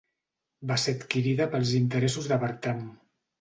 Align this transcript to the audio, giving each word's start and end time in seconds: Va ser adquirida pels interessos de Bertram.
Va 0.71 0.77
ser 0.83 0.95
adquirida 0.99 1.47
pels 1.51 1.75
interessos 1.81 2.31
de 2.33 2.41
Bertram. 2.47 2.83